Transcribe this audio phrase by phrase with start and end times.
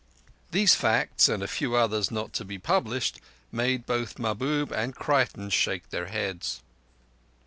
[0.49, 3.19] These facts, and a few others not to be published,
[3.51, 6.61] made both Mahbub and Creighton shake their heads.